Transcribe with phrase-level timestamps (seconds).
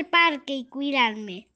[0.00, 1.46] al parque y cuidarme.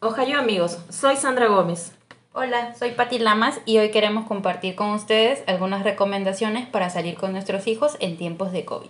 [0.00, 1.92] Ojalá amigos, soy Sandra Gómez.
[2.32, 7.32] Hola, soy Patti Lamas y hoy queremos compartir con ustedes algunas recomendaciones para salir con
[7.32, 8.88] nuestros hijos en tiempos de COVID.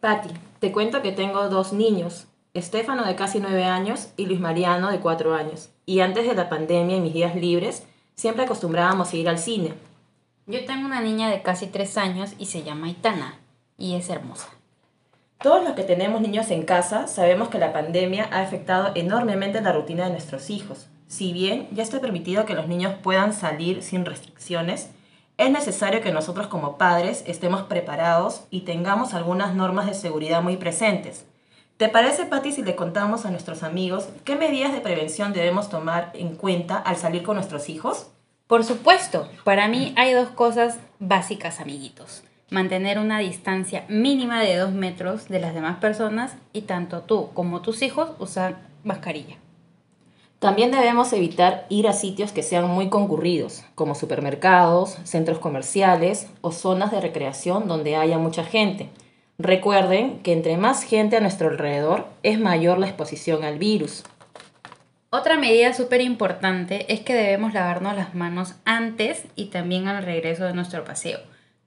[0.00, 0.28] Patti,
[0.60, 5.00] te cuento que tengo dos niños, Estefano de casi nueve años y Luis Mariano de
[5.00, 5.70] cuatro años.
[5.86, 7.84] Y antes de la pandemia, en mis días libres,
[8.14, 9.74] siempre acostumbrábamos a ir al cine.
[10.46, 13.38] Yo tengo una niña de casi tres años y se llama Itana
[13.78, 14.48] y es hermosa.
[15.38, 19.72] Todos los que tenemos niños en casa sabemos que la pandemia ha afectado enormemente la
[19.72, 20.86] rutina de nuestros hijos.
[21.06, 24.90] Si bien ya está permitido que los niños puedan salir sin restricciones,
[25.36, 30.56] es necesario que nosotros como padres estemos preparados y tengamos algunas normas de seguridad muy
[30.56, 31.26] presentes.
[31.76, 36.10] ¿Te parece, Patti, si le contamos a nuestros amigos qué medidas de prevención debemos tomar
[36.14, 38.08] en cuenta al salir con nuestros hijos?
[38.46, 44.72] Por supuesto, para mí hay dos cosas básicas, amiguitos mantener una distancia mínima de 2
[44.72, 49.36] metros de las demás personas y tanto tú como tus hijos usar mascarilla.
[50.38, 56.52] También debemos evitar ir a sitios que sean muy concurridos, como supermercados, centros comerciales o
[56.52, 58.90] zonas de recreación donde haya mucha gente.
[59.38, 64.04] Recuerden que entre más gente a nuestro alrededor es mayor la exposición al virus.
[65.10, 70.44] Otra medida súper importante es que debemos lavarnos las manos antes y también al regreso
[70.44, 71.18] de nuestro paseo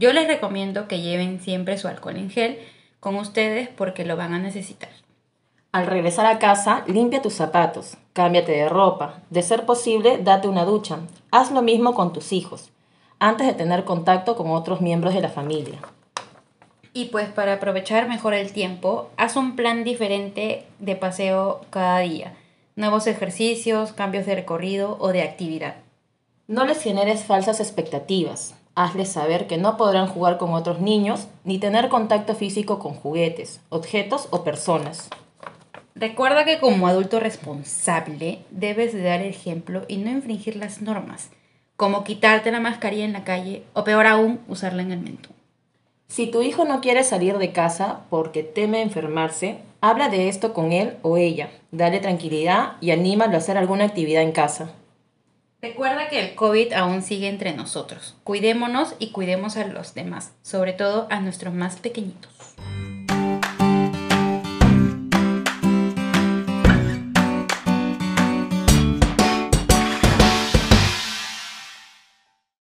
[0.00, 2.58] yo les recomiendo que lleven siempre su alcohol en gel
[3.00, 4.88] con ustedes porque lo van a necesitar.
[5.72, 10.64] Al regresar a casa, limpia tus zapatos, cámbiate de ropa, de ser posible, date una
[10.64, 11.00] ducha.
[11.30, 12.70] Haz lo mismo con tus hijos,
[13.18, 15.78] antes de tener contacto con otros miembros de la familia.
[16.92, 22.34] Y pues para aprovechar mejor el tiempo, haz un plan diferente de paseo cada día.
[22.74, 25.76] Nuevos ejercicios, cambios de recorrido o de actividad.
[26.48, 28.56] No les generes falsas expectativas.
[28.74, 33.60] Hazles saber que no podrán jugar con otros niños ni tener contacto físico con juguetes,
[33.68, 35.10] objetos o personas.
[35.94, 41.30] Recuerda que como adulto responsable debes de dar el ejemplo y no infringir las normas,
[41.76, 45.39] como quitarte la mascarilla en la calle o peor aún, usarla en el mentón.
[46.10, 50.72] Si tu hijo no quiere salir de casa porque teme enfermarse, habla de esto con
[50.72, 54.72] él o ella, dale tranquilidad y anímalo a hacer alguna actividad en casa.
[55.62, 58.16] Recuerda que el COVID aún sigue entre nosotros.
[58.24, 62.39] Cuidémonos y cuidemos a los demás, sobre todo a nuestros más pequeñitos.